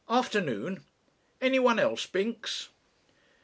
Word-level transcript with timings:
Afternoon. 0.09 0.83
Anyone 1.41 1.77
else, 1.77 2.07
Binks?" 2.07 2.69